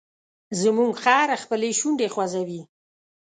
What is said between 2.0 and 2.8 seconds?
خوځوي.